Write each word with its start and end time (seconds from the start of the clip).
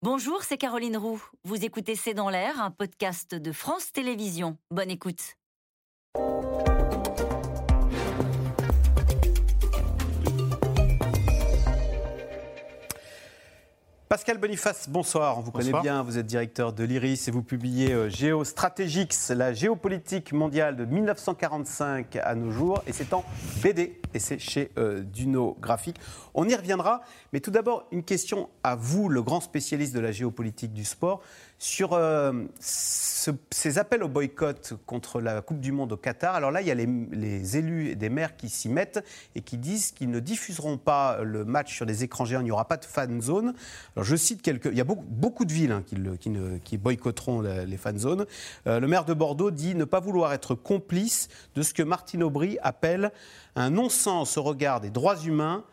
Bonjour, 0.00 0.44
c'est 0.44 0.58
Caroline 0.58 0.96
Roux. 0.96 1.20
Vous 1.42 1.64
écoutez 1.64 1.96
C'est 1.96 2.14
dans 2.14 2.30
l'air, 2.30 2.62
un 2.62 2.70
podcast 2.70 3.34
de 3.34 3.50
France 3.50 3.90
Télévisions. 3.90 4.56
Bonne 4.70 4.92
écoute. 4.92 5.34
Pascal 14.08 14.38
Boniface, 14.38 14.88
bonsoir. 14.88 15.36
On 15.36 15.40
vous 15.42 15.50
connaît 15.50 15.78
bien, 15.82 16.02
vous 16.02 16.16
êtes 16.16 16.26
directeur 16.26 16.72
de 16.72 16.84
l'IRIS 16.84 17.26
et 17.26 17.30
vous 17.30 17.42
publiez 17.42 17.92
euh, 17.92 18.08
Géostrategix, 18.08 19.30
la 19.30 19.52
géopolitique 19.52 20.32
mondiale 20.32 20.76
de 20.76 20.84
1945 20.84 22.16
à 22.16 22.34
nos 22.36 22.50
jours. 22.50 22.82
Et 22.86 22.92
c'est 22.92 23.12
en 23.12 23.24
BD 23.62 24.00
et 24.14 24.18
c'est 24.18 24.38
chez 24.38 24.70
euh, 24.78 25.02
Duno 25.02 25.56
Graphique. 25.60 25.96
On 26.34 26.48
y 26.48 26.54
reviendra, 26.54 27.00
mais 27.32 27.40
tout 27.40 27.50
d'abord, 27.50 27.86
une 27.92 28.02
question 28.02 28.48
à 28.62 28.76
vous, 28.76 29.08
le 29.08 29.22
grand 29.22 29.40
spécialiste 29.40 29.94
de 29.94 30.00
la 30.00 30.12
géopolitique 30.12 30.72
du 30.72 30.84
sport. 30.84 31.20
Sur 31.60 31.94
euh, 31.94 32.44
ces 32.60 33.78
appels 33.78 34.04
au 34.04 34.08
boycott 34.08 34.74
contre 34.86 35.20
la 35.20 35.42
Coupe 35.42 35.58
du 35.58 35.72
Monde 35.72 35.92
au 35.92 35.96
Qatar, 35.96 36.36
alors 36.36 36.52
là, 36.52 36.60
il 36.60 36.68
y 36.68 36.70
a 36.70 36.74
les, 36.74 37.56
élus 37.56 37.88
et 37.88 37.96
des 37.96 38.10
maires 38.10 38.36
qui 38.36 38.48
s'y 38.48 38.68
mettent 38.68 39.04
et 39.34 39.40
qui 39.40 39.58
disent 39.58 39.90
qu'ils 39.90 40.10
ne 40.10 40.20
diffuseront 40.20 40.78
pas 40.78 41.18
le 41.22 41.44
match 41.44 41.74
sur 41.74 41.84
des 41.84 42.04
écrans 42.04 42.24
géants, 42.24 42.40
il 42.40 42.44
n'y 42.44 42.52
aura 42.52 42.68
pas 42.68 42.76
de 42.76 42.84
fan 42.84 43.20
zone. 43.20 43.54
Alors 43.96 44.04
je 44.04 44.14
cite 44.14 44.40
quelques. 44.40 44.66
Il 44.66 44.76
y 44.76 44.80
a 44.80 44.84
beaucoup, 44.84 45.44
de 45.44 45.52
villes 45.52 45.72
hein, 45.72 45.82
qui, 46.64 46.78
boycotteront 46.78 47.40
les 47.40 47.76
fan 47.76 47.98
zones. 47.98 48.26
Euh, 48.66 48.78
le 48.78 48.86
maire 48.86 49.04
de 49.04 49.14
Bordeaux 49.14 49.50
dit 49.50 49.74
ne 49.74 49.84
pas 49.84 50.00
vouloir 50.00 50.32
être 50.32 50.54
complice 50.54 51.28
de 51.54 51.62
ce 51.62 51.74
que 51.74 51.82
Martine 51.82 52.22
Aubry 52.22 52.58
appelle 52.62 53.10
un 53.58 53.70
non-sens 53.70 54.36
au 54.36 54.42
regard 54.42 54.80
des 54.80 54.90
droits 54.90 55.16
humains 55.16 55.64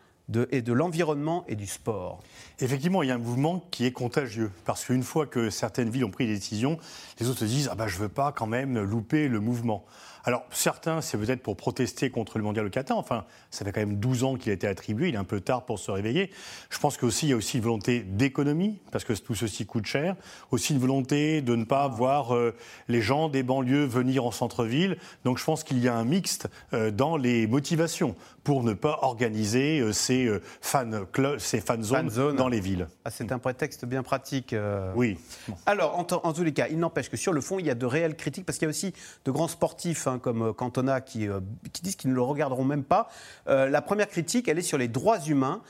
et 0.50 0.62
de 0.62 0.72
l'environnement 0.72 1.44
et 1.48 1.54
du 1.54 1.66
sport. 1.66 2.20
Effectivement, 2.60 3.02
il 3.02 3.08
y 3.08 3.12
a 3.12 3.14
un 3.14 3.18
mouvement 3.18 3.64
qui 3.70 3.86
est 3.86 3.92
contagieux. 3.92 4.50
Parce 4.64 4.84
qu'une 4.84 5.02
fois 5.02 5.26
que 5.26 5.50
certaines 5.50 5.90
villes 5.90 6.04
ont 6.04 6.10
pris 6.10 6.26
des 6.26 6.34
décisions, 6.34 6.78
les 7.20 7.28
autres 7.28 7.40
se 7.40 7.44
disent 7.44 7.68
ah 7.70 7.74
bah, 7.74 7.86
Je 7.86 7.98
veux 7.98 8.08
pas 8.08 8.32
quand 8.32 8.46
même 8.46 8.78
louper 8.80 9.28
le 9.28 9.40
mouvement. 9.40 9.84
Alors, 10.26 10.42
certains, 10.50 11.02
c'est 11.02 11.16
peut-être 11.18 11.40
pour 11.40 11.56
protester 11.56 12.10
contre 12.10 12.38
le 12.38 12.42
mondial 12.42 12.66
au 12.66 12.68
Qatar. 12.68 12.98
Enfin, 12.98 13.24
ça 13.52 13.64
fait 13.64 13.70
quand 13.70 13.78
même 13.78 13.94
12 13.94 14.24
ans 14.24 14.34
qu'il 14.34 14.50
a 14.50 14.54
été 14.54 14.66
attribué. 14.66 15.08
Il 15.08 15.14
est 15.14 15.18
un 15.18 15.22
peu 15.22 15.40
tard 15.40 15.64
pour 15.64 15.78
se 15.78 15.88
réveiller. 15.92 16.32
Je 16.68 16.80
pense 16.80 16.96
qu'aussi, 16.96 17.26
il 17.26 17.28
y 17.28 17.32
a 17.32 17.36
aussi 17.36 17.58
une 17.58 17.62
volonté 17.62 18.00
d'économie, 18.00 18.80
parce 18.90 19.04
que 19.04 19.12
tout 19.12 19.36
ceci 19.36 19.66
coûte 19.66 19.86
cher. 19.86 20.16
Aussi 20.50 20.72
une 20.72 20.80
volonté 20.80 21.42
de 21.42 21.54
ne 21.54 21.62
pas 21.62 21.86
voir 21.86 22.34
euh, 22.34 22.56
les 22.88 23.02
gens 23.02 23.28
des 23.28 23.44
banlieues 23.44 23.84
venir 23.84 24.26
en 24.26 24.32
centre-ville. 24.32 24.98
Donc, 25.24 25.38
je 25.38 25.44
pense 25.44 25.62
qu'il 25.62 25.78
y 25.78 25.86
a 25.86 25.94
un 25.94 26.04
mixte 26.04 26.48
euh, 26.72 26.90
dans 26.90 27.16
les 27.16 27.46
motivations 27.46 28.16
pour 28.42 28.64
ne 28.64 28.72
pas 28.72 28.98
organiser 29.02 29.78
euh, 29.78 29.92
ces, 29.92 30.15
fan, 30.60 31.06
ces 31.38 31.60
fan 31.60 31.82
zones 31.82 32.36
dans 32.36 32.48
les 32.48 32.60
villes. 32.60 32.88
Ah, 33.04 33.10
c'est 33.10 33.32
un 33.32 33.38
prétexte 33.38 33.84
bien 33.84 34.02
pratique. 34.02 34.54
Oui. 34.94 35.18
Alors, 35.66 35.98
en, 35.98 36.32
tous 36.32 36.42
les 36.42 36.52
cas, 36.52 36.68
il 36.68 36.78
n'empêche 36.78 37.10
que 37.10 37.16
sur 37.16 37.32
le 37.32 37.40
fond, 37.40 37.58
il 37.58 37.66
y 37.66 37.70
a 37.70 37.74
de 37.74 37.86
réelles 37.86 38.16
critiques, 38.16 38.46
parce 38.46 38.58
qu'il 38.58 38.66
y 38.66 38.68
a 38.68 38.70
aussi 38.70 38.92
de 39.24 39.30
grands 39.30 39.48
sportifs. 39.48 40.06
Hein, 40.06 40.18
comme 40.18 40.42
euh, 40.42 40.52
Cantona 40.52 41.00
qui, 41.00 41.28
euh, 41.28 41.40
qui, 41.72 41.82
disent 41.82 41.96
qu'ils 41.96 42.10
ne 42.10 42.14
le 42.14 42.22
regarderont 42.22 42.64
même 42.64 42.84
pas. 42.84 43.08
Euh, 43.48 43.68
la 43.68 43.82
première 43.82 44.08
critique, 44.08 44.48
elle 44.48 44.58
est 44.58 44.62
sur 44.62 44.78
les 44.78 44.88
droits 44.88 45.20
humains. 45.20 45.62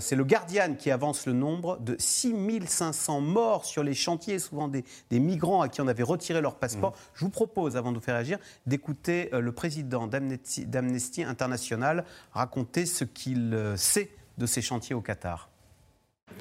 c'est 0.00 0.16
le 0.16 0.24
Guardian 0.24 0.74
qui 0.74 0.90
avance 0.90 1.26
le 1.26 1.32
nombre 1.32 1.78
de 1.78 1.94
6500 1.98 3.20
morts 3.20 3.64
sur 3.64 3.84
les 3.84 3.94
chantiers, 3.94 4.38
souvent 4.38 4.66
des, 4.66 4.84
migrants 5.12 5.62
à 5.62 5.68
qui 5.68 5.80
on 5.80 5.86
avait 5.86 6.02
retiré 6.02 6.40
leur 6.40 6.56
passeport. 6.56 6.90
Mmh. 6.90 7.10
Je 7.14 7.24
vous 7.24 7.30
propose, 7.30 7.76
avant 7.76 7.92
de 7.92 7.98
vous 7.98 8.02
faire 8.02 8.16
agir, 8.16 8.38
d'écouter 8.66 9.30
le 9.32 9.52
président 9.52 10.08
d'Amnesty 10.08 11.22
International 11.22 12.04
raconter 12.32 12.86
ce 12.86 13.04
qu'il 13.04 13.74
sait 13.88 14.10
de 14.36 14.46
ces 14.46 14.62
chantiers 14.62 14.94
au 14.94 15.00
Qatar. 15.00 15.50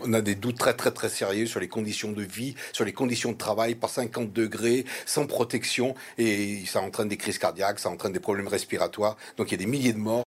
On 0.03 0.13
a 0.13 0.21
des 0.21 0.35
doutes 0.35 0.57
très 0.57 0.75
très 0.75 0.91
très 0.91 1.09
sérieux 1.09 1.47
sur 1.47 1.59
les 1.59 1.69
conditions 1.69 2.11
de 2.11 2.21
vie, 2.21 2.55
sur 2.73 2.85
les 2.85 2.93
conditions 2.93 3.31
de 3.31 3.37
travail 3.37 3.73
par 3.73 3.89
50 3.89 4.33
degrés, 4.33 4.85
sans 5.05 5.25
protection, 5.25 5.95
et 6.17 6.65
ça 6.65 6.81
entraîne 6.81 7.07
des 7.07 7.17
crises 7.17 7.39
cardiaques, 7.39 7.79
ça 7.79 7.89
entraîne 7.89 8.11
des 8.11 8.19
problèmes 8.19 8.47
respiratoires. 8.47 9.15
Donc 9.37 9.49
il 9.49 9.51
y 9.51 9.55
a 9.55 9.57
des 9.57 9.65
milliers 9.65 9.93
de 9.93 9.97
morts. 9.97 10.23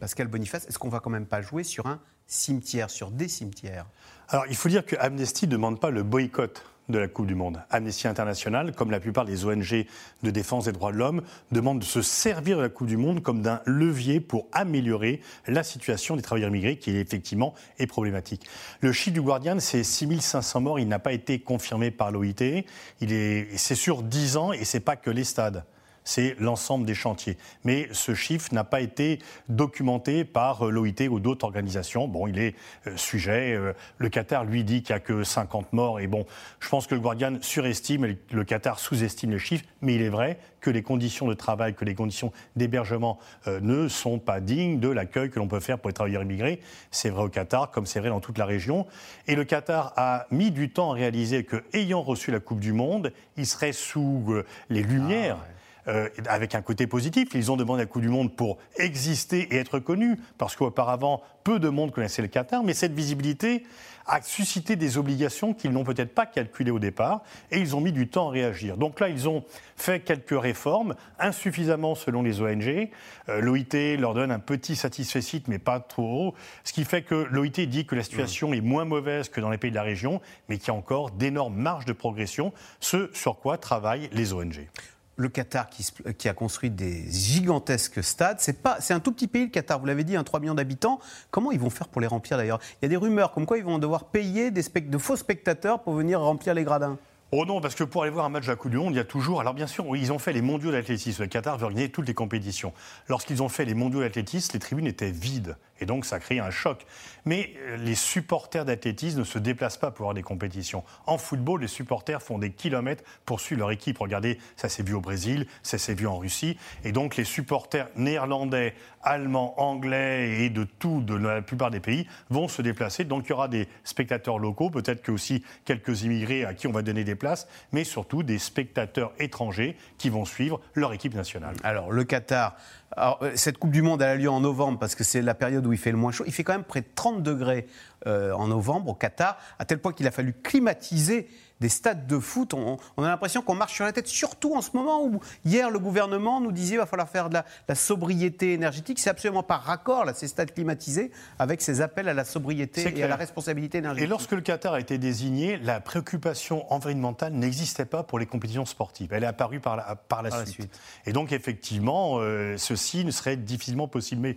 Pascal 0.00 0.28
Boniface, 0.28 0.66
est-ce 0.66 0.78
qu'on 0.78 0.88
va 0.88 1.00
quand 1.00 1.10
même 1.10 1.26
pas 1.26 1.42
jouer 1.42 1.62
sur 1.62 1.86
un 1.86 2.00
cimetière, 2.26 2.90
sur 2.90 3.10
des 3.10 3.28
cimetières? 3.28 3.86
Alors 4.28 4.46
il 4.48 4.56
faut 4.56 4.70
dire 4.70 4.84
que 4.84 4.96
Amnesty 4.96 5.46
ne 5.46 5.52
demande 5.52 5.78
pas 5.78 5.90
le 5.90 6.02
boycott 6.02 6.64
de 6.88 6.98
la 6.98 7.08
Coupe 7.08 7.26
du 7.26 7.34
Monde. 7.34 7.62
Amnesty 7.70 8.08
International, 8.08 8.72
comme 8.72 8.90
la 8.90 9.00
plupart 9.00 9.24
des 9.24 9.44
ONG 9.44 9.86
de 10.22 10.30
défense 10.30 10.66
des 10.66 10.72
droits 10.72 10.92
de 10.92 10.96
l'homme, 10.96 11.22
demande 11.52 11.80
de 11.80 11.84
se 11.84 12.02
servir 12.02 12.58
de 12.58 12.62
la 12.62 12.68
Coupe 12.68 12.86
du 12.86 12.96
Monde 12.96 13.22
comme 13.22 13.42
d'un 13.42 13.60
levier 13.64 14.20
pour 14.20 14.46
améliorer 14.52 15.20
la 15.46 15.62
situation 15.62 16.16
des 16.16 16.22
travailleurs 16.22 16.50
immigrés, 16.50 16.76
qui 16.76 16.96
effectivement 16.96 17.54
est 17.78 17.86
problématique. 17.86 18.46
Le 18.80 18.92
chiffre 18.92 19.14
du 19.14 19.22
Guardian, 19.22 19.56
c'est 19.60 19.84
6500 19.84 20.60
morts. 20.60 20.78
Il 20.78 20.88
n'a 20.88 20.98
pas 20.98 21.12
été 21.12 21.38
confirmé 21.38 21.90
par 21.90 22.10
l'OIT. 22.10 22.64
C'est 23.00 23.74
sur 23.74 24.02
10 24.02 24.36
ans 24.36 24.52
et 24.52 24.64
c'est 24.64 24.80
pas 24.80 24.96
que 24.96 25.10
les 25.10 25.24
stades 25.24 25.64
c'est 26.04 26.36
l'ensemble 26.38 26.86
des 26.86 26.94
chantiers. 26.94 27.36
Mais 27.64 27.88
ce 27.92 28.14
chiffre 28.14 28.54
n'a 28.54 28.64
pas 28.64 28.80
été 28.80 29.18
documenté 29.48 30.24
par 30.24 30.66
euh, 30.66 30.70
l'OIT 30.70 31.08
ou 31.10 31.18
d'autres 31.18 31.44
organisations. 31.44 32.06
Bon, 32.06 32.26
il 32.26 32.38
est 32.38 32.54
euh, 32.86 32.96
sujet. 32.96 33.54
Euh, 33.54 33.72
le 33.98 34.08
Qatar, 34.10 34.44
lui, 34.44 34.64
dit 34.64 34.82
qu'il 34.82 34.94
n'y 34.94 34.98
a 34.98 35.00
que 35.00 35.24
50 35.24 35.72
morts. 35.72 36.00
Et 36.00 36.06
bon, 36.06 36.26
je 36.60 36.68
pense 36.68 36.86
que 36.86 36.94
le 36.94 37.00
Guardian 37.00 37.38
surestime 37.40 38.16
le 38.30 38.44
Qatar 38.44 38.78
sous-estime 38.78 39.30
le 39.30 39.38
chiffre. 39.38 39.64
Mais 39.80 39.94
il 39.94 40.02
est 40.02 40.10
vrai 40.10 40.38
que 40.60 40.70
les 40.70 40.82
conditions 40.82 41.26
de 41.26 41.34
travail, 41.34 41.74
que 41.74 41.84
les 41.84 41.94
conditions 41.94 42.32
d'hébergement 42.56 43.18
ne 43.46 43.86
sont 43.86 44.18
pas 44.18 44.40
dignes 44.40 44.80
de 44.80 44.88
l'accueil 44.88 45.28
que 45.28 45.38
l'on 45.38 45.46
peut 45.46 45.60
faire 45.60 45.78
pour 45.78 45.90
les 45.90 45.94
travailleurs 45.94 46.22
immigrés. 46.22 46.58
C'est 46.90 47.10
vrai 47.10 47.24
au 47.24 47.28
Qatar, 47.28 47.70
comme 47.70 47.84
c'est 47.84 48.00
vrai 48.00 48.08
dans 48.08 48.20
toute 48.20 48.38
la 48.38 48.46
région. 48.46 48.86
Et 49.26 49.34
le 49.34 49.44
Qatar 49.44 49.92
a 49.96 50.26
mis 50.30 50.50
du 50.50 50.70
temps 50.70 50.92
à 50.92 50.94
réaliser 50.94 51.44
que, 51.44 51.62
ayant 51.74 52.00
reçu 52.00 52.30
la 52.30 52.40
Coupe 52.40 52.60
du 52.60 52.72
Monde, 52.72 53.12
il 53.36 53.46
serait 53.46 53.74
sous 53.74 54.42
les 54.70 54.82
lumières. 54.82 55.36
Ah, 55.38 55.54
euh, 55.88 56.08
avec 56.26 56.54
un 56.54 56.62
côté 56.62 56.86
positif. 56.86 57.28
Ils 57.34 57.50
ont 57.50 57.56
demandé 57.56 57.82
la 57.82 57.86
Coupe 57.86 58.02
du 58.02 58.08
Monde 58.08 58.34
pour 58.34 58.58
exister 58.76 59.54
et 59.54 59.56
être 59.56 59.78
connus, 59.78 60.18
parce 60.38 60.56
qu'auparavant, 60.56 61.22
peu 61.42 61.58
de 61.58 61.68
monde 61.68 61.92
connaissait 61.92 62.22
le 62.22 62.28
Qatar, 62.28 62.64
mais 62.64 62.72
cette 62.72 62.94
visibilité 62.94 63.64
a 64.06 64.20
suscité 64.22 64.76
des 64.76 64.98
obligations 64.98 65.54
qu'ils 65.54 65.70
n'ont 65.70 65.84
peut-être 65.84 66.14
pas 66.14 66.26
calculées 66.26 66.70
au 66.70 66.78
départ, 66.78 67.22
et 67.50 67.58
ils 67.58 67.74
ont 67.74 67.80
mis 67.80 67.92
du 67.92 68.08
temps 68.08 68.28
à 68.28 68.32
réagir. 68.32 68.76
Donc 68.76 69.00
là, 69.00 69.08
ils 69.08 69.28
ont 69.28 69.44
fait 69.76 70.00
quelques 70.00 70.38
réformes, 70.38 70.94
insuffisamment 71.18 71.94
selon 71.94 72.22
les 72.22 72.40
ONG. 72.40 72.90
Euh, 73.28 73.40
L'OIT 73.40 73.96
leur 73.98 74.14
donne 74.14 74.30
un 74.30 74.38
petit 74.38 74.76
satisfait 74.76 75.20
mais 75.48 75.58
pas 75.58 75.80
trop, 75.80 76.34
ce 76.64 76.72
qui 76.72 76.84
fait 76.84 77.02
que 77.02 77.26
l'OIT 77.30 77.66
dit 77.66 77.86
que 77.86 77.94
la 77.94 78.02
situation 78.02 78.52
est 78.52 78.60
moins 78.60 78.84
mauvaise 78.84 79.28
que 79.28 79.40
dans 79.40 79.50
les 79.50 79.58
pays 79.58 79.70
de 79.70 79.76
la 79.76 79.82
région, 79.82 80.20
mais 80.48 80.58
qu'il 80.58 80.68
y 80.68 80.70
a 80.70 80.74
encore 80.74 81.10
d'énormes 81.10 81.56
marges 81.56 81.84
de 81.84 81.92
progression, 81.92 82.52
ce 82.80 83.10
sur 83.12 83.38
quoi 83.38 83.58
travaillent 83.58 84.08
les 84.12 84.32
ONG 84.32 84.68
le 85.16 85.28
Qatar 85.28 85.68
qui, 85.70 86.28
a 86.28 86.34
construit 86.34 86.70
des 86.70 87.10
gigantesques 87.10 88.02
stades, 88.02 88.38
c'est 88.40 88.62
pas, 88.62 88.78
c'est 88.80 88.94
un 88.94 89.00
tout 89.00 89.12
petit 89.12 89.28
pays 89.28 89.44
le 89.44 89.50
Qatar. 89.50 89.78
Vous 89.78 89.86
l'avez 89.86 90.04
dit, 90.04 90.16
un 90.16 90.24
3 90.24 90.40
millions 90.40 90.54
d'habitants. 90.54 90.98
Comment 91.30 91.52
ils 91.52 91.60
vont 91.60 91.70
faire 91.70 91.88
pour 91.88 92.00
les 92.00 92.06
remplir 92.06 92.36
d'ailleurs? 92.36 92.60
Il 92.80 92.84
y 92.84 92.86
a 92.86 92.88
des 92.88 92.96
rumeurs 92.96 93.32
comme 93.32 93.46
quoi 93.46 93.58
ils 93.58 93.64
vont 93.64 93.78
devoir 93.78 94.06
payer 94.06 94.50
des 94.50 94.62
de 94.62 94.98
faux 94.98 95.16
spectateurs 95.16 95.82
pour 95.82 95.94
venir 95.94 96.20
remplir 96.20 96.54
les 96.54 96.64
gradins. 96.64 96.98
Oh 97.32 97.44
non, 97.44 97.60
parce 97.60 97.74
que 97.74 97.82
pour 97.82 98.02
aller 98.02 98.12
voir 98.12 98.26
un 98.26 98.28
match 98.28 98.48
à 98.48 98.54
Coupe 98.54 98.70
du 98.70 98.76
Monde, 98.76 98.94
il 98.94 98.96
y 98.96 99.00
a 99.00 99.04
toujours. 99.04 99.40
Alors 99.40 99.54
bien 99.54 99.66
sûr, 99.66 99.96
ils 99.96 100.12
ont 100.12 100.18
fait 100.18 100.32
les 100.32 100.42
mondiaux 100.42 100.70
d'athlétisme. 100.70 101.22
Le 101.22 101.28
Qatar 101.28 101.58
veut 101.58 101.64
organiser 101.64 101.90
toutes 101.90 102.06
les 102.06 102.14
compétitions. 102.14 102.72
Lorsqu'ils 103.08 103.42
ont 103.42 103.48
fait 103.48 103.64
les 103.64 103.74
mondiaux 103.74 104.00
d'athlétisme, 104.00 104.52
les 104.54 104.60
tribunes 104.60 104.86
étaient 104.86 105.10
vides. 105.10 105.56
Et 105.80 105.86
donc, 105.86 106.04
ça 106.04 106.20
crée 106.20 106.38
un 106.38 106.50
choc. 106.50 106.86
Mais 107.24 107.52
euh, 107.58 107.76
les 107.78 107.96
supporters 107.96 108.64
d'athlétisme 108.64 109.20
ne 109.20 109.24
se 109.24 109.38
déplacent 109.38 109.76
pas 109.76 109.90
pour 109.90 110.04
avoir 110.04 110.14
des 110.14 110.22
compétitions. 110.22 110.84
En 111.06 111.18
football, 111.18 111.62
les 111.62 111.68
supporters 111.68 112.22
font 112.22 112.38
des 112.38 112.52
kilomètres 112.52 113.02
pour 113.24 113.40
suivre 113.40 113.60
leur 113.60 113.70
équipe. 113.72 113.98
Regardez, 113.98 114.38
ça 114.56 114.68
s'est 114.68 114.84
vu 114.84 114.94
au 114.94 115.00
Brésil, 115.00 115.46
ça 115.62 115.78
s'est 115.78 115.94
vu 115.94 116.06
en 116.06 116.18
Russie. 116.18 116.56
Et 116.84 116.92
donc, 116.92 117.16
les 117.16 117.24
supporters 117.24 117.88
néerlandais, 117.96 118.74
allemands, 119.02 119.60
anglais 119.60 120.44
et 120.44 120.50
de 120.50 120.64
tout, 120.64 121.00
de 121.00 121.14
la 121.14 121.42
plupart 121.42 121.70
des 121.70 121.80
pays, 121.80 122.06
vont 122.30 122.46
se 122.46 122.62
déplacer. 122.62 123.04
Donc, 123.04 123.26
il 123.26 123.30
y 123.30 123.32
aura 123.32 123.48
des 123.48 123.68
spectateurs 123.82 124.38
locaux, 124.38 124.70
peut-être 124.70 125.02
que 125.02 125.10
aussi 125.10 125.42
quelques 125.64 126.02
immigrés 126.02 126.44
à 126.44 126.54
qui 126.54 126.68
on 126.68 126.72
va 126.72 126.82
donner 126.82 127.04
des 127.04 127.16
places, 127.16 127.23
mais 127.72 127.84
surtout 127.84 128.22
des 128.22 128.38
spectateurs 128.38 129.12
étrangers 129.18 129.76
qui 129.98 130.10
vont 130.10 130.24
suivre 130.24 130.60
leur 130.74 130.92
équipe 130.92 131.14
nationale. 131.14 131.56
Alors, 131.62 131.90
le 131.90 132.04
Qatar 132.04 132.56
alors, 132.96 133.18
euh, 133.22 133.32
cette 133.34 133.58
Coupe 133.58 133.70
du 133.70 133.82
Monde, 133.82 134.02
elle 134.02 134.08
a 134.08 134.16
lieu 134.16 134.30
en 134.30 134.40
novembre 134.40 134.78
parce 134.78 134.94
que 134.94 135.04
c'est 135.04 135.22
la 135.22 135.34
période 135.34 135.66
où 135.66 135.72
il 135.72 135.78
fait 135.78 135.90
le 135.90 135.96
moins 135.96 136.12
chaud. 136.12 136.24
Il 136.26 136.32
fait 136.32 136.44
quand 136.44 136.52
même 136.52 136.64
près 136.64 136.80
de 136.80 136.86
30 136.94 137.22
degrés 137.22 137.66
euh, 138.06 138.32
en 138.32 138.48
novembre 138.48 138.90
au 138.90 138.94
Qatar, 138.94 139.38
à 139.58 139.64
tel 139.64 139.78
point 139.78 139.92
qu'il 139.92 140.06
a 140.06 140.10
fallu 140.10 140.34
climatiser 140.34 141.28
des 141.60 141.68
stades 141.68 142.06
de 142.06 142.18
foot. 142.18 142.52
On, 142.52 142.78
a 142.98 143.08
l'impression 143.08 143.40
qu'on 143.40 143.54
marche 143.54 143.74
sur 143.74 143.84
la 143.84 143.92
tête, 143.92 144.06
surtout 144.06 144.54
en 144.54 144.60
ce 144.60 144.70
moment 144.74 145.04
où 145.04 145.20
hier 145.46 145.70
le 145.70 145.78
gouvernement 145.78 146.40
nous 146.40 146.52
disait 146.52 146.72
qu'il 146.72 146.78
va 146.78 146.86
falloir 146.86 147.08
faire 147.08 147.30
de 147.30 147.38
la, 147.68 147.74
sobriété 147.74 148.52
énergétique. 148.52 148.98
C'est 148.98 149.08
absolument 149.08 149.42
pas 149.42 149.56
raccord, 149.56 150.04
là, 150.04 150.12
ces 150.12 150.28
stades 150.28 150.52
climatisés, 150.52 151.10
avec 151.38 151.62
ces 151.62 151.80
appels 151.80 152.08
à 152.08 152.14
la 152.14 152.24
sobriété 152.24 152.92
et 152.94 153.02
à 153.02 153.08
la 153.08 153.16
responsabilité 153.16 153.78
énergétique. 153.78 154.04
Et 154.04 154.10
lorsque 154.10 154.32
le 154.32 154.42
Qatar 154.42 154.74
a 154.74 154.80
été 154.80 154.98
désigné, 154.98 155.56
la 155.56 155.80
préoccupation 155.80 156.70
environnementale 156.72 157.32
n'existait 157.32 157.86
pas 157.86 158.02
pour 158.02 158.18
les 158.18 158.26
compétitions 158.26 158.66
sportives. 158.66 159.12
Elle 159.12 159.24
est 159.24 159.28
apparue 159.28 159.60
par 159.60 159.76
la, 159.76 159.96
par 159.96 160.22
la, 160.22 160.44
suite. 160.44 160.78
Et 161.06 161.12
donc, 161.12 161.32
effectivement, 161.32 162.16
euh, 162.18 162.58
ce 162.58 162.76
aussi 162.84 163.04
ne 163.04 163.10
serait 163.10 163.36
difficilement 163.36 163.88
possible. 163.88 164.20
Mais 164.20 164.36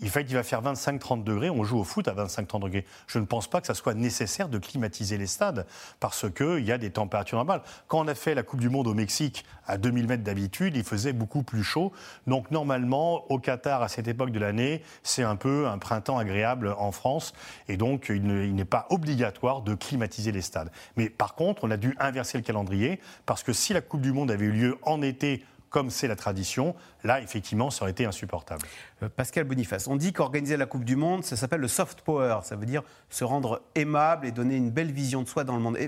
il 0.00 0.10
fait 0.10 0.24
qu'il 0.24 0.36
va 0.36 0.44
faire 0.44 0.62
25-30 0.62 1.24
degrés, 1.24 1.50
on 1.50 1.64
joue 1.64 1.78
au 1.78 1.82
foot 1.82 2.06
à 2.06 2.14
25-30 2.14 2.60
degrés. 2.62 2.86
Je 3.08 3.18
ne 3.18 3.24
pense 3.24 3.48
pas 3.48 3.60
que 3.60 3.66
ça 3.66 3.74
soit 3.74 3.94
nécessaire 3.94 4.48
de 4.48 4.58
climatiser 4.58 5.18
les 5.18 5.26
stades 5.26 5.66
parce 5.98 6.30
qu'il 6.30 6.64
y 6.64 6.70
a 6.70 6.78
des 6.78 6.90
températures 6.90 7.36
normales. 7.36 7.62
Quand 7.88 7.98
on 7.98 8.06
a 8.06 8.14
fait 8.14 8.36
la 8.36 8.44
Coupe 8.44 8.60
du 8.60 8.68
Monde 8.68 8.86
au 8.86 8.94
Mexique 8.94 9.44
à 9.66 9.76
2000 9.76 10.06
mètres 10.06 10.22
d'habitude, 10.22 10.76
il 10.76 10.84
faisait 10.84 11.12
beaucoup 11.12 11.42
plus 11.42 11.64
chaud. 11.64 11.92
Donc 12.28 12.52
normalement, 12.52 13.28
au 13.28 13.40
Qatar, 13.40 13.82
à 13.82 13.88
cette 13.88 14.06
époque 14.06 14.30
de 14.30 14.38
l'année, 14.38 14.82
c'est 15.02 15.24
un 15.24 15.34
peu 15.34 15.66
un 15.66 15.78
printemps 15.78 16.18
agréable 16.18 16.76
en 16.78 16.92
France 16.92 17.32
et 17.66 17.76
donc 17.76 18.06
il 18.08 18.54
n'est 18.54 18.64
pas 18.64 18.86
obligatoire 18.90 19.62
de 19.62 19.74
climatiser 19.74 20.30
les 20.30 20.42
stades. 20.42 20.70
Mais 20.96 21.10
par 21.10 21.34
contre, 21.34 21.64
on 21.64 21.72
a 21.72 21.76
dû 21.76 21.96
inverser 21.98 22.38
le 22.38 22.44
calendrier 22.44 23.00
parce 23.26 23.42
que 23.42 23.52
si 23.52 23.72
la 23.72 23.80
Coupe 23.80 24.02
du 24.02 24.12
Monde 24.12 24.30
avait 24.30 24.46
eu 24.46 24.52
lieu 24.52 24.78
en 24.82 25.02
été 25.02 25.42
comme 25.70 25.90
c'est 25.90 26.08
la 26.08 26.16
tradition, 26.16 26.74
là, 27.04 27.20
effectivement, 27.20 27.70
ça 27.70 27.82
aurait 27.82 27.90
été 27.90 28.04
insupportable. 28.04 28.62
Euh, 29.02 29.08
Pascal 29.08 29.44
Boniface, 29.44 29.86
on 29.86 29.96
dit 29.96 30.12
qu'organiser 30.12 30.56
la 30.56 30.66
Coupe 30.66 30.84
du 30.84 30.96
Monde, 30.96 31.24
ça 31.24 31.36
s'appelle 31.36 31.60
le 31.60 31.68
soft 31.68 32.02
power. 32.02 32.40
Ça 32.42 32.56
veut 32.56 32.66
dire 32.66 32.82
se 33.10 33.24
rendre 33.24 33.62
aimable 33.74 34.26
et 34.26 34.32
donner 34.32 34.56
une 34.56 34.70
belle 34.70 34.92
vision 34.92 35.22
de 35.22 35.28
soi 35.28 35.44
dans 35.44 35.56
le 35.56 35.62
monde. 35.62 35.78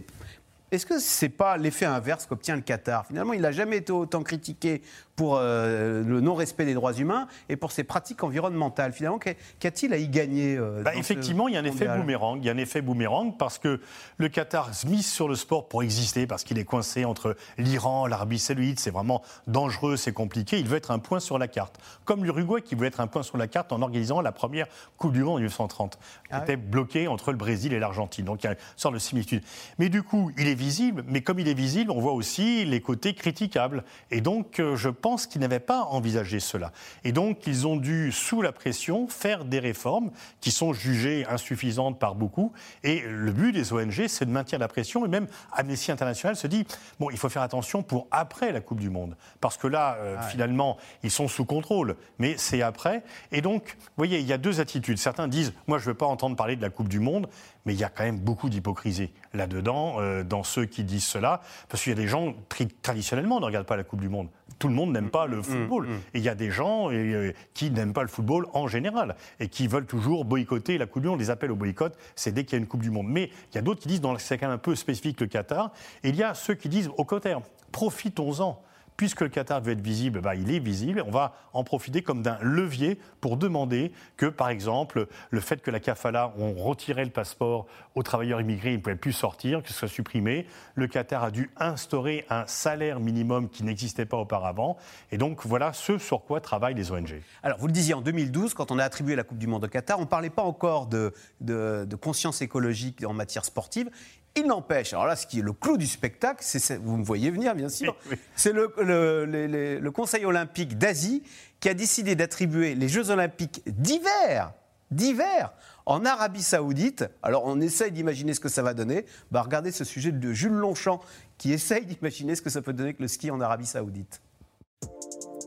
Est-ce 0.72 0.86
que 0.86 0.98
ce 0.98 1.24
n'est 1.24 1.30
pas 1.30 1.56
l'effet 1.56 1.84
inverse 1.84 2.26
qu'obtient 2.26 2.54
le 2.54 2.62
Qatar? 2.62 3.06
Finalement, 3.06 3.32
il 3.32 3.40
n'a 3.40 3.52
jamais 3.52 3.78
été 3.78 3.92
autant 3.92 4.22
critiqué 4.22 4.82
pour 5.16 5.36
euh, 5.36 6.02
le 6.02 6.20
non-respect 6.22 6.64
des 6.64 6.72
droits 6.72 6.94
humains 6.94 7.26
et 7.50 7.56
pour 7.56 7.72
ses 7.72 7.84
pratiques 7.84 8.22
environnementales. 8.24 8.92
Finalement, 8.92 9.18
qu'a-t-il 9.18 9.92
à 9.92 9.98
y 9.98 10.08
gagner 10.08 10.56
euh, 10.56 10.82
bah, 10.82 10.94
Effectivement, 10.94 11.48
il 11.48 11.54
y 11.54 11.56
a 11.58 11.60
un 11.60 11.64
effet 11.64 11.88
boomerang. 11.88 12.38
Il 12.40 12.46
y 12.46 12.48
a 12.48 12.52
un 12.52 12.56
effet 12.56 12.80
boomerang 12.80 13.36
parce 13.36 13.58
que 13.58 13.80
le 14.16 14.28
Qatar 14.28 14.74
se 14.74 14.86
mise 14.86 15.06
sur 15.06 15.28
le 15.28 15.34
sport 15.34 15.68
pour 15.68 15.82
exister, 15.82 16.26
parce 16.26 16.42
qu'il 16.42 16.58
est 16.58 16.64
coincé 16.64 17.04
entre 17.04 17.36
l'Iran, 17.58 18.06
l'Arabie 18.06 18.38
saoudite. 18.38 18.80
C'est 18.80 18.90
vraiment 18.90 19.22
dangereux, 19.46 19.96
c'est 19.98 20.12
compliqué. 20.12 20.58
Il 20.58 20.68
veut 20.68 20.78
être 20.78 20.90
un 20.90 20.98
point 21.00 21.20
sur 21.20 21.36
la 21.36 21.48
carte. 21.48 21.78
Comme 22.04 22.24
l'Uruguay 22.24 22.62
qui 22.62 22.74
veut 22.74 22.86
être 22.86 23.00
un 23.00 23.06
point 23.06 23.22
sur 23.22 23.36
la 23.36 23.46
carte 23.46 23.72
en 23.72 23.82
organisant 23.82 24.22
la 24.22 24.32
première 24.32 24.68
Coupe 24.96 25.12
du 25.12 25.22
Monde 25.22 25.34
en 25.34 25.40
1930, 25.40 25.98
qui 25.98 26.00
ah 26.30 26.42
était 26.42 26.56
bloquée 26.56 27.08
entre 27.08 27.32
le 27.32 27.36
Brésil 27.36 27.74
et 27.74 27.78
l'Argentine. 27.78 28.24
Donc 28.24 28.42
il 28.42 28.46
y 28.46 28.48
a 28.48 28.52
une 28.52 28.58
sorte 28.76 28.94
de 28.94 29.00
similitude. 29.00 29.42
Mais 29.78 29.90
du 29.90 30.02
coup, 30.02 30.32
il 30.38 30.48
est 30.48 30.54
visible, 30.60 31.02
mais 31.08 31.22
comme 31.22 31.38
il 31.38 31.48
est 31.48 31.54
visible, 31.54 31.90
on 31.90 32.00
voit 32.00 32.12
aussi 32.12 32.64
les 32.64 32.80
côtés 32.80 33.14
critiquables. 33.14 33.82
Et 34.10 34.20
donc, 34.20 34.60
euh, 34.60 34.76
je 34.76 34.88
pense 34.88 35.26
qu'ils 35.26 35.40
n'avaient 35.40 35.58
pas 35.58 35.82
envisagé 35.84 36.38
cela. 36.38 36.70
Et 37.02 37.12
donc, 37.12 37.46
ils 37.46 37.66
ont 37.66 37.76
dû, 37.76 38.12
sous 38.12 38.42
la 38.42 38.52
pression, 38.52 39.08
faire 39.08 39.44
des 39.44 39.58
réformes 39.58 40.10
qui 40.40 40.50
sont 40.50 40.72
jugées 40.72 41.26
insuffisantes 41.28 41.98
par 41.98 42.14
beaucoup. 42.14 42.52
Et 42.84 43.00
le 43.00 43.32
but 43.32 43.52
des 43.52 43.72
ONG, 43.72 44.06
c'est 44.06 44.26
de 44.26 44.30
maintenir 44.30 44.60
la 44.60 44.68
pression. 44.68 45.04
Et 45.04 45.08
même 45.08 45.26
Amnesty 45.52 45.90
International 45.90 46.36
se 46.36 46.46
dit, 46.46 46.66
bon, 46.98 47.10
il 47.10 47.16
faut 47.16 47.28
faire 47.28 47.42
attention 47.42 47.82
pour 47.82 48.06
après 48.10 48.52
la 48.52 48.60
Coupe 48.60 48.80
du 48.80 48.90
Monde. 48.90 49.16
Parce 49.40 49.56
que 49.56 49.66
là, 49.66 49.96
euh, 50.00 50.16
ah 50.18 50.22
finalement, 50.24 50.76
ils 51.02 51.10
sont 51.10 51.26
sous 51.26 51.46
contrôle. 51.46 51.96
Mais 52.18 52.34
c'est 52.36 52.62
après. 52.62 53.02
Et 53.32 53.40
donc, 53.40 53.76
vous 53.78 53.92
voyez, 53.96 54.20
il 54.20 54.26
y 54.26 54.32
a 54.32 54.38
deux 54.38 54.60
attitudes. 54.60 54.98
Certains 54.98 55.26
disent, 55.26 55.54
moi, 55.66 55.78
je 55.78 55.84
ne 55.84 55.88
veux 55.88 55.96
pas 55.96 56.06
entendre 56.06 56.36
parler 56.36 56.56
de 56.56 56.62
la 56.62 56.70
Coupe 56.70 56.88
du 56.88 57.00
Monde 57.00 57.28
mais 57.64 57.74
il 57.74 57.80
y 57.80 57.84
a 57.84 57.88
quand 57.88 58.04
même 58.04 58.18
beaucoup 58.18 58.48
d'hypocrisie 58.48 59.10
là-dedans, 59.34 59.96
euh, 59.98 60.24
dans 60.24 60.42
ceux 60.42 60.64
qui 60.64 60.84
disent 60.84 61.06
cela, 61.06 61.40
parce 61.68 61.82
qu'il 61.82 61.90
y 61.90 61.96
a 61.96 62.00
des 62.00 62.08
gens, 62.08 62.34
traditionnellement, 62.82 63.40
ne 63.40 63.44
regardent 63.44 63.66
pas 63.66 63.76
la 63.76 63.84
Coupe 63.84 64.00
du 64.00 64.08
Monde. 64.08 64.28
Tout 64.58 64.68
le 64.68 64.74
monde 64.74 64.92
n'aime 64.92 65.10
pas 65.10 65.26
le 65.26 65.36
mm, 65.36 65.40
mm, 65.40 65.44
football. 65.44 65.86
Mm. 65.86 65.92
Et 66.14 66.18
il 66.18 66.22
y 66.22 66.28
a 66.28 66.34
des 66.34 66.50
gens 66.50 66.90
euh, 66.90 67.32
qui 67.54 67.70
n'aiment 67.70 67.92
pas 67.92 68.02
le 68.02 68.08
football 68.08 68.46
en 68.52 68.68
général, 68.68 69.16
et 69.38 69.48
qui 69.48 69.68
veulent 69.68 69.86
toujours 69.86 70.24
boycotter 70.24 70.78
la 70.78 70.86
Coupe 70.86 71.02
du 71.02 71.08
Monde. 71.08 71.20
Les 71.20 71.30
appels 71.30 71.50
au 71.50 71.56
boycott, 71.56 71.96
c'est 72.16 72.32
dès 72.32 72.44
qu'il 72.44 72.54
y 72.54 72.56
a 72.56 72.58
une 72.58 72.68
Coupe 72.68 72.82
du 72.82 72.90
Monde. 72.90 73.06
Mais 73.08 73.30
il 73.52 73.54
y 73.54 73.58
a 73.58 73.62
d'autres 73.62 73.80
qui 73.80 73.88
disent, 73.88 74.02
c'est 74.18 74.38
quand 74.38 74.46
même 74.46 74.56
un 74.56 74.58
peu 74.58 74.74
spécifique 74.74 75.20
le 75.20 75.26
Qatar, 75.26 75.72
et 76.02 76.08
il 76.08 76.16
y 76.16 76.22
a 76.22 76.34
ceux 76.34 76.54
qui 76.54 76.68
disent, 76.68 76.90
au 76.96 77.04
contraire, 77.04 77.40
profitons-en 77.72 78.60
puisque 78.96 79.22
le 79.22 79.28
Qatar 79.28 79.60
veut 79.60 79.72
être 79.72 79.80
visible, 79.80 80.20
bah, 80.20 80.34
il 80.34 80.50
est 80.50 80.58
visible. 80.58 81.02
On 81.06 81.10
va 81.10 81.34
en 81.52 81.64
profiter 81.64 82.02
comme 82.02 82.22
d'un 82.22 82.38
levier 82.40 82.98
pour 83.20 83.36
demander 83.36 83.92
que, 84.16 84.26
par 84.26 84.50
exemple, 84.50 85.06
le 85.30 85.40
fait 85.40 85.62
que 85.62 85.70
la 85.70 85.80
Kafala, 85.80 86.32
on 86.38 86.52
retirait 86.54 87.04
le 87.04 87.10
passeport 87.10 87.66
aux 87.94 88.02
travailleurs 88.02 88.40
immigrés, 88.40 88.72
ils 88.72 88.76
ne 88.76 88.82
pouvaient 88.82 88.96
plus 88.96 89.12
sortir, 89.12 89.62
que 89.62 89.68
ce 89.68 89.74
soit 89.74 89.88
supprimé. 89.88 90.46
Le 90.74 90.86
Qatar 90.86 91.24
a 91.24 91.30
dû 91.30 91.50
instaurer 91.56 92.26
un 92.30 92.46
salaire 92.46 93.00
minimum 93.00 93.48
qui 93.48 93.64
n'existait 93.64 94.06
pas 94.06 94.16
auparavant. 94.16 94.76
Et 95.12 95.18
donc, 95.18 95.46
voilà 95.46 95.72
ce 95.72 95.98
sur 95.98 96.22
quoi 96.22 96.40
travaillent 96.40 96.74
les 96.74 96.92
ONG. 96.92 97.22
Alors, 97.42 97.58
vous 97.58 97.66
le 97.66 97.72
disiez, 97.72 97.94
en 97.94 98.00
2012, 98.00 98.54
quand 98.54 98.70
on 98.70 98.78
a 98.78 98.84
attribué 98.84 99.16
la 99.16 99.24
Coupe 99.24 99.38
du 99.38 99.46
Monde 99.46 99.64
au 99.64 99.68
Qatar, 99.68 99.98
on 99.98 100.02
ne 100.02 100.06
parlait 100.06 100.30
pas 100.30 100.42
encore 100.42 100.86
de, 100.86 101.12
de, 101.40 101.86
de 101.88 101.96
conscience 101.96 102.42
écologique 102.42 103.04
en 103.04 103.12
matière 103.12 103.44
sportive. 103.44 103.90
Il 104.36 104.46
n'empêche, 104.46 104.92
alors 104.92 105.06
là, 105.06 105.16
ce 105.16 105.26
qui 105.26 105.40
est 105.40 105.42
le 105.42 105.52
clou 105.52 105.76
du 105.76 105.86
spectacle, 105.86 106.40
c'est, 106.42 106.76
vous 106.76 106.96
me 106.96 107.04
voyez 107.04 107.30
venir, 107.30 107.54
bien 107.54 107.68
sûr, 107.68 107.96
c'est 108.36 108.52
le, 108.52 109.90
Conseil 109.90 110.24
olympique 110.24 110.78
d'Asie 110.78 111.22
qui 111.58 111.68
a 111.68 111.74
décidé 111.74 112.14
d'attribuer 112.14 112.74
les 112.74 112.88
Jeux 112.88 113.10
olympiques 113.10 113.62
d'hiver, 113.66 114.52
d'hiver, 114.90 115.52
en 115.84 116.04
Arabie 116.04 116.42
Saoudite. 116.42 117.04
Alors, 117.22 117.42
on 117.44 117.60
essaye 117.60 117.90
d'imaginer 117.90 118.32
ce 118.32 118.40
que 118.40 118.48
ça 118.48 118.62
va 118.62 118.72
donner. 118.72 119.04
Bah, 119.32 119.42
regardez 119.42 119.72
ce 119.72 119.84
sujet 119.84 120.12
de 120.12 120.32
Jules 120.32 120.52
Longchamp 120.52 121.00
qui 121.36 121.52
essaye 121.52 121.84
d'imaginer 121.84 122.36
ce 122.36 122.42
que 122.42 122.50
ça 122.50 122.62
peut 122.62 122.72
donner 122.72 122.94
que 122.94 123.02
le 123.02 123.08
ski 123.08 123.30
en 123.30 123.40
Arabie 123.40 123.66
Saoudite. 123.66 124.20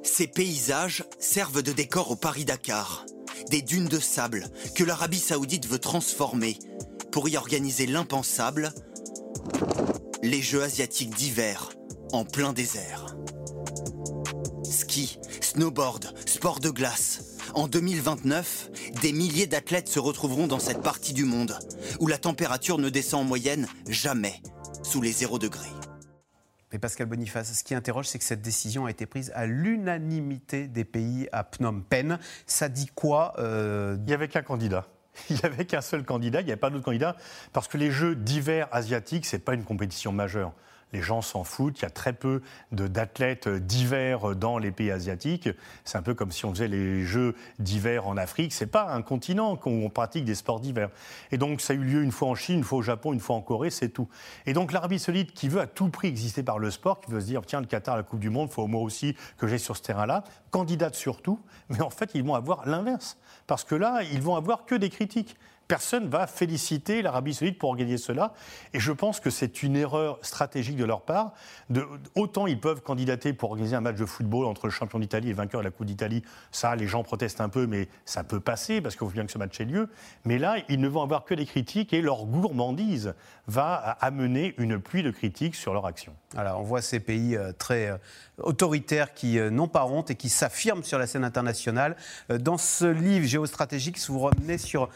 Ces 0.04 0.28
paysages 0.28 1.06
servent 1.18 1.64
de 1.64 1.72
décor 1.72 2.12
au 2.12 2.16
Paris-Dakar. 2.16 3.06
Des 3.50 3.62
dunes 3.62 3.88
de 3.88 4.00
sable 4.00 4.46
que 4.76 4.84
l'Arabie 4.84 5.20
Saoudite 5.20 5.68
veut 5.68 5.80
transformer 5.80 6.60
pour 7.14 7.30
y 7.30 7.38
organiser 7.38 7.86
l'impensable, 7.86 8.74
les 10.24 10.42
Jeux 10.42 10.64
asiatiques 10.64 11.16
d'hiver 11.16 11.70
en 12.12 12.26
plein 12.26 12.54
désert. 12.54 13.16
Ski, 14.64 15.20
snowboard, 15.40 16.12
sport 16.28 16.60
de 16.60 16.72
glace. 16.72 17.38
En 17.54 17.68
2029, 17.68 18.72
des 19.04 19.14
milliers 19.14 19.46
d'athlètes 19.46 19.90
se 19.90 20.00
retrouveront 20.00 20.48
dans 20.48 20.58
cette 20.58 20.82
partie 20.82 21.14
du 21.14 21.24
monde 21.24 21.56
où 22.00 22.08
la 22.08 22.18
température 22.18 22.80
ne 22.80 22.90
descend 22.90 23.22
en 23.22 23.28
moyenne 23.28 23.68
jamais 23.88 24.42
sous 24.82 25.00
les 25.00 25.12
0 25.12 25.38
degrés. 25.38 25.70
Mais 26.72 26.80
Pascal 26.80 27.06
Boniface, 27.06 27.54
ce 27.54 27.64
qui 27.64 27.76
interroge, 27.76 28.08
c'est 28.08 28.18
que 28.18 28.26
cette 28.26 28.42
décision 28.42 28.88
a 28.88 28.90
été 28.90 29.06
prise 29.06 29.32
à 29.36 29.46
l'unanimité 29.46 30.68
des 30.68 30.84
pays 30.84 31.30
à 31.32 31.44
Phnom 31.44 31.82
Penh. 31.88 32.18
Ça 32.48 32.70
dit 32.70 32.90
quoi 32.96 33.36
euh, 33.38 33.98
Il 34.00 34.06
n'y 34.06 34.14
avait 34.14 34.30
qu'un 34.30 34.42
candidat. 34.42 34.88
il 35.30 35.36
n'y 35.36 35.44
avait 35.44 35.66
qu'un 35.66 35.82
seul 35.82 36.04
candidat, 36.04 36.42
il 36.42 36.46
n'y 36.46 36.52
avait 36.52 36.60
pas 36.60 36.70
d'autre 36.70 36.86
candidat, 36.86 37.16
parce 37.52 37.68
que 37.68 37.78
les 37.78 37.92
Jeux 37.92 38.16
d'hiver 38.16 38.68
asiatiques, 38.72 39.26
ce 39.26 39.36
n'est 39.36 39.42
pas 39.42 39.54
une 39.54 39.64
compétition 39.64 40.12
majeure 40.12 40.54
les 40.94 41.02
gens 41.02 41.22
s'en 41.22 41.44
foutent. 41.44 41.80
Il 41.80 41.84
y 41.84 41.86
a 41.86 41.90
très 41.90 42.14
peu 42.14 42.42
d'athlètes 42.72 43.50
d'hiver 43.50 44.36
dans 44.36 44.58
les 44.58 44.72
pays 44.72 44.92
asiatiques. 44.92 45.50
C'est 45.84 45.98
un 45.98 46.02
peu 46.02 46.14
comme 46.14 46.32
si 46.32 46.46
on 46.46 46.52
faisait 46.52 46.68
les 46.68 47.04
Jeux 47.04 47.36
d'hiver 47.60 48.08
en 48.08 48.16
Afrique. 48.16 48.54
C'est 48.54 48.68
pas 48.68 48.94
un 48.94 49.02
continent 49.02 49.60
où 49.66 49.70
on 49.70 49.90
pratique 49.90 50.26
des 50.26 50.36
sports 50.36 50.60
d'hiver. 50.60 50.90
Et 51.32 51.38
donc 51.38 51.60
ça 51.60 51.74
a 51.74 51.76
eu 51.76 51.84
lieu 51.84 52.04
une 52.04 52.12
fois 52.12 52.30
en 52.30 52.36
Chine, 52.36 52.58
une 52.58 52.64
fois 52.64 52.80
au 52.80 52.84
Japon, 52.84 53.14
une 53.14 53.20
fois 53.20 53.36
en 53.36 53.42
Corée, 53.42 53.72
c'est 53.72 53.90
tout. 53.90 54.08
Et 54.46 54.54
donc 54.54 54.72
l'Arabie 54.72 55.00
Saoudite, 55.00 55.34
qui 55.34 55.50
veut 55.50 55.62
à 55.62 55.68
tout 55.68 55.90
prix 55.90 56.08
exister 56.08 56.44
par 56.44 56.60
le 56.60 56.72
sport, 56.72 57.02
qui 57.02 57.12
veut 57.12 57.20
se 57.20 57.26
dire 57.26 57.42
tiens 57.46 57.60
le 57.60 57.68
Qatar, 57.68 57.98
la 57.98 58.04
Coupe 58.04 58.20
du 58.20 58.30
Monde, 58.30 58.52
faut 58.52 58.68
moi 58.68 58.82
aussi 58.82 59.16
que 59.38 59.48
j'ai 59.48 59.58
sur 59.58 59.76
ce 59.76 59.82
terrain-là, 59.82 60.24
candidate 60.52 60.96
surtout. 60.96 61.40
Mais 61.70 61.82
en 61.82 61.90
fait, 61.90 62.12
ils 62.14 62.24
vont 62.24 62.36
avoir 62.36 62.68
l'inverse, 62.68 63.18
parce 63.48 63.64
que 63.64 63.76
là, 63.76 64.02
ils 64.04 64.22
vont 64.22 64.36
avoir 64.36 64.66
que 64.66 64.76
des 64.76 64.90
critiques 64.90 65.36
personne 65.68 66.08
va 66.08 66.28
féliciter 66.28 67.02
l'Arabie 67.02 67.34
saoudite 67.34 67.58
pour 67.58 67.70
organiser 67.70 67.98
cela. 67.98 68.34
Et 68.74 68.80
je 68.80 68.92
pense 68.92 69.20
que 69.20 69.30
c'est 69.30 69.64
une 69.64 69.76
erreur 69.76 70.20
stratégique 70.22 70.76
de 70.76 70.86
leur 70.86 71.02
part. 71.02 71.34
Autant 72.16 72.48
ils 72.48 72.60
peuvent 72.60 72.82
candidater 72.82 73.34
pour 73.34 73.52
organiser 73.52 73.76
un 73.76 73.82
match 73.82 73.98
de 73.98 74.06
football 74.06 74.46
entre 74.46 74.68
le 74.68 74.72
champion 74.72 75.00
d'Italie 75.00 75.30
et 75.30 75.34
vainqueur 75.34 75.62
de 75.62 75.66
la 75.66 75.72
Coupe 75.72 75.86
d'Italie. 75.86 76.24
Ça, 76.52 76.76
les 76.76 76.88
gens 76.88 77.04
protestent 77.04 77.42
un 77.42 77.50
peu, 77.50 77.68
mais 77.68 77.88
ça 78.06 78.24
peut 78.24 78.40
passer 78.40 78.82
parce 78.82 78.96
qu'il 78.96 79.08
faut 79.08 79.14
bien 79.14 79.26
que 79.26 79.32
ce 79.32 79.38
match 79.38 79.60
ait 79.60 79.66
lieu. 79.66 79.90
Mais 80.26 80.38
là, 80.38 80.58
ils 80.70 80.80
ne 80.80 80.88
vont 80.88 81.02
avoir 81.02 81.26
que 81.26 81.34
des 81.34 81.46
critiques 81.46 81.94
et 81.94 82.02
leur 82.02 82.26
gourmandise 82.26 83.14
va 83.48 83.76
amener 83.76 84.56
une 84.58 84.80
pluie 84.80 85.04
de 85.04 85.12
critiques 85.12 85.56
sur 85.56 85.74
leur 85.74 85.86
action. 85.86 86.14
Alors, 86.36 86.60
on 86.60 86.64
voit 86.64 86.82
ces 86.82 87.00
pays 87.00 87.36
euh, 87.36 87.52
très 87.52 87.90
euh, 87.90 87.98
autoritaires 88.38 89.14
qui 89.14 89.38
euh, 89.38 89.50
n'ont 89.50 89.68
pas 89.68 89.86
honte 89.86 90.12
et 90.12 90.16
qui 90.16 90.30
s'affirment 90.30 90.84
sur 90.84 90.98
la 90.98 91.08
scène 91.08 91.24
internationale. 91.24 91.96
Dans 92.30 92.58
ce 92.58 92.86
livre 92.86 93.26
géostratégique, 93.26 94.00
vous 94.08 94.20
revenez 94.20 94.58
sur 94.58 94.90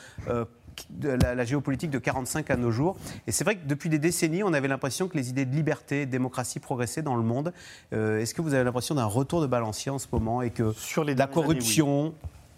la, 1.01 1.46
géopolitique 1.46 1.91
de 1.91 2.00
45 2.00 2.50
à 2.51 2.55
nos 2.57 2.72
jours. 2.72 2.98
Et 3.27 3.31
c'est 3.31 3.43
vrai 3.43 3.55
que 3.55 3.67
depuis 3.67 3.89
des 3.89 4.00
décennies, 4.00 4.43
on 4.43 4.53
avait 4.53 4.67
l'impression 4.67 5.07
que 5.07 5.17
les 5.17 5.29
idées 5.29 5.46
de 5.46 5.55
liberté, 5.55 6.05
de 6.05 6.12
démocratie 6.12 6.60
progressaient 6.60 7.01
dans 7.01 7.15
le 7.15 7.24
monde. 7.24 7.53
Est-ce 7.91 8.34
que 8.34 8.41
vous 8.41 8.53
avez 8.53 8.63
l'impression 8.63 8.96
d'un 8.96 9.05
retour 9.05 9.41
de 9.41 9.48
balancier 9.48 9.91
en 9.91 10.00
ce 10.00 10.07
moment 10.12 10.41
et 10.41 10.50
que 10.50 10.74
sur 10.74 11.03
les 11.03 11.15
la 11.15 11.27
corruption, 11.27 12.13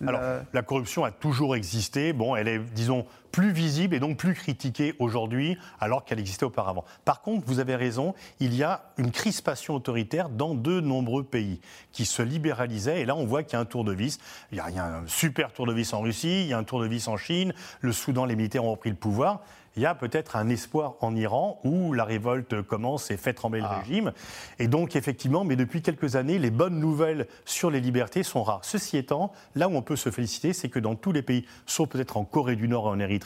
Alors, 0.06 0.22
la 0.54 0.62
corruption 0.62 1.04
a 1.04 1.12
toujours 1.12 1.56
existé. 1.56 2.14
Bon, 2.14 2.36
elle 2.36 2.48
est, 2.48 2.60
disons, 2.74 3.06
plus 3.32 3.52
visible 3.52 3.96
et 3.96 4.00
donc 4.00 4.18
plus 4.18 4.34
critiquée 4.34 4.96
aujourd'hui 5.00 5.58
alors 5.80 6.06
qu'elle 6.06 6.20
existait 6.20 6.46
auparavant. 6.46 6.86
Par 7.06 7.22
contre, 7.22 7.46
vous 7.46 7.60
avez 7.60 7.76
raison, 7.76 8.14
il 8.40 8.56
y 8.56 8.64
a 8.64 8.92
une 8.98 9.12
crispation 9.12 9.76
autoritaire 9.76 10.30
dans 10.30 10.56
de 10.56 10.80
nombreux 10.80 11.24
pays 11.24 11.60
qui 11.92 12.06
se 12.06 12.22
libéralisaient 12.22 13.02
et 13.02 13.06
là 13.06 13.16
on 13.16 13.26
voit 13.26 13.44
qu'il 13.44 13.54
y 13.54 13.56
a 13.58 13.60
un 13.60 13.66
tour 13.66 13.84
de 13.84 13.94
vis. 13.94 14.20
Il 14.52 14.58
y, 14.58 14.62
a, 14.62 14.70
il 14.70 14.76
y 14.76 14.80
a 14.80 14.86
un 14.86 15.08
super 15.08 15.52
tour 15.52 15.66
de 15.66 15.74
vis 15.74 15.94
en 15.94 16.02
Russie, 16.02 16.44
il 16.44 16.48
y 16.48 16.54
a 16.54 16.58
un 16.58 16.64
tour 16.64 16.82
de 16.82 16.88
vis 16.88 17.08
en 17.08 17.18
Chine, 17.18 17.54
le 17.82 17.92
Soudan, 17.92 18.26
les 18.26 18.36
militaires 18.36 18.66
ont 18.66 18.72
repris 18.72 18.90
le 18.90 18.96
pouvoir 18.96 19.42
il 19.76 19.84
y 19.84 19.86
a 19.86 19.96
peut-être 19.96 20.36
un 20.36 20.50
espoir 20.50 20.96
en 21.00 21.16
Iran 21.16 21.60
où 21.64 21.94
la 21.94 22.04
révolte 22.04 22.62
commence 22.64 23.12
et 23.12 23.18
fait 23.18 23.34
trembler 23.34 23.62
le 23.62 23.68
ah. 23.70 23.80
régime. 23.80 24.12
Et 24.60 24.68
donc, 24.68 24.98
effectivement, 24.98 25.46
mais 25.46 25.56
depuis 25.56 25.82
quelques 25.82 26.18
années, 26.18 26.38
les 26.38 26.52
bonnes 26.52 26.80
nouvelles 26.80 27.28
sur 27.46 27.72
les 27.72 27.80
libertés 27.80 28.24
sont 28.24 28.44
rares. 28.44 28.66
Ceci 28.66 28.98
étant, 28.98 29.32
là 29.56 29.70
où 29.70 29.76
on 29.76 29.82
peut 29.82 29.96
se 29.96 30.10
féliciter, 30.12 30.52
c'est 30.52 30.68
que 30.68 30.80
dans 30.80 30.96
tous 30.96 31.14
les 31.14 31.22
pays, 31.22 31.46
sauf 31.66 31.88
peut-être 31.88 32.18
en 32.18 32.26
Corée 32.26 32.58
du 32.58 32.68
Nord 32.68 32.88
et 32.88 32.90
en 32.90 33.00
Érythrée, 33.00 33.19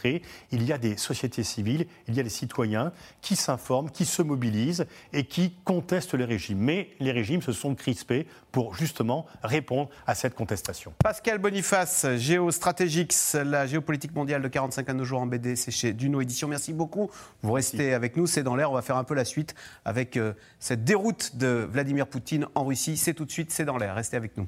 il 0.52 0.64
y 0.64 0.74
a 0.74 0.78
des 0.78 0.98
sociétés 0.98 1.44
civiles, 1.44 1.86
il 2.08 2.16
y 2.16 2.20
a 2.20 2.24
des 2.24 2.30
citoyens 2.30 2.92
qui 3.22 3.36
s'informent, 3.36 3.90
qui 3.90 4.06
se 4.06 4.22
mobilisent 4.22 4.86
et 5.12 5.26
qui 5.26 5.54
contestent 5.64 6.14
les 6.14 6.26
régimes. 6.26 6.60
Mais 6.60 6.90
les 7.00 7.12
régimes 7.12 7.42
se 7.42 7.52
sont 7.52 7.76
crispés 7.76 8.28
pour 8.52 8.76
justement 8.76 9.26
répondre 9.44 9.90
à 10.06 10.16
cette 10.16 10.36
contestation. 10.36 10.94
Pascal 11.00 11.40
Boniface, 11.40 12.06
Géostrategix, 12.18 13.36
la 13.36 13.66
géopolitique 13.66 14.14
mondiale 14.16 14.42
de 14.42 14.48
45 14.48 14.90
à 14.90 14.94
nos 14.94 15.04
jours 15.04 15.22
en 15.22 15.26
BD, 15.26 15.56
c'est 15.56 15.72
chez 15.72 15.94
Duno 15.94 16.22
Édition. 16.22 16.48
Merci 16.48 16.74
beaucoup. 16.74 17.10
Vous 17.42 17.52
restez 17.52 17.94
avec 17.94 18.16
nous, 18.18 18.28
c'est 18.28 18.44
dans 18.44 18.56
l'air. 18.56 18.72
On 18.72 18.76
va 18.76 18.82
faire 18.82 18.98
un 18.98 19.04
peu 19.04 19.16
la 19.16 19.26
suite 19.26 19.56
avec 19.86 20.18
euh, 20.18 20.34
cette 20.60 20.84
déroute 20.84 21.36
de 21.36 21.68
Vladimir 21.70 22.08
Poutine 22.08 22.48
en 22.56 22.66
Russie. 22.66 22.98
C'est 22.98 23.14
tout 23.14 23.26
de 23.26 23.32
suite, 23.32 23.52
c'est 23.52 23.66
dans 23.66 23.78
l'air. 23.78 23.96
Restez 23.96 24.18
avec 24.18 24.38
nous. 24.38 24.48